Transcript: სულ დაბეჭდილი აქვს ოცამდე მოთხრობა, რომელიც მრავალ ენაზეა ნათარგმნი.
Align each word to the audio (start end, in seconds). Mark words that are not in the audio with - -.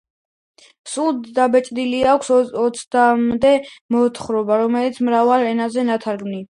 სულ 0.93 1.19
დაბეჭდილი 1.35 2.01
აქვს 2.13 2.33
ოცამდე 2.63 3.55
მოთხრობა, 3.97 4.61
რომელიც 4.67 5.03
მრავალ 5.11 5.49
ენაზეა 5.55 5.91
ნათარგმნი. 5.95 6.39